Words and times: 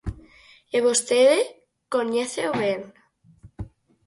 E 0.75 0.79
vostede 0.87 1.39
coñéceo 1.93 2.51
ben. 2.61 2.81